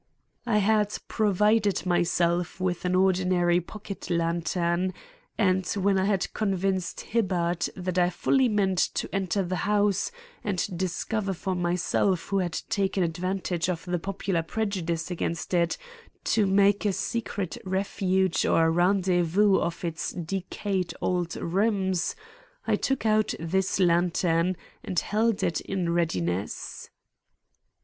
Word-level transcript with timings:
I 0.47 0.57
had 0.57 0.97
provided 1.07 1.85
myself 1.85 2.59
with 2.59 2.85
an 2.85 2.95
ordinary 2.95 3.59
pocket 3.61 4.09
lantern, 4.09 4.95
and, 5.37 5.63
when 5.75 5.99
I 5.99 6.05
had 6.05 6.33
convinced 6.33 7.01
Hibbard 7.01 7.69
that 7.75 7.99
I 7.99 8.09
fully 8.09 8.49
meant 8.49 8.79
to 8.95 9.13
enter 9.13 9.43
the 9.43 9.57
house 9.57 10.11
and 10.43 10.75
discover 10.75 11.33
for 11.33 11.53
myself 11.53 12.29
who 12.29 12.39
had 12.39 12.53
taken 12.67 13.03
advantage 13.03 13.69
of 13.69 13.85
the 13.85 13.99
popular 13.99 14.41
prejudice 14.41 15.11
against 15.11 15.53
it 15.53 15.77
to 16.23 16.47
make 16.47 16.83
a 16.83 16.93
secret 16.93 17.59
refuge 17.63 18.43
or 18.43 18.71
rendezvous 18.71 19.59
of 19.59 19.85
its 19.85 20.13
decayed 20.13 20.95
old 20.99 21.35
rooms, 21.35 22.15
I 22.65 22.75
took 22.75 23.05
out 23.05 23.35
this 23.39 23.79
lantern 23.79 24.57
and 24.83 24.97
held 24.99 25.43
it 25.43 25.61
in 25.61 25.91
readiness. 25.93 26.89